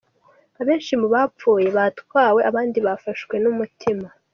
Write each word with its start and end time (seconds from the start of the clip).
Abenshi 0.61 0.91
muri 0.99 1.13
bapfuye 1.15 1.67
batwawe, 1.77 2.39
abandi 2.49 2.77
bafashwe 2.87 3.35
n'umutima. 3.43 4.07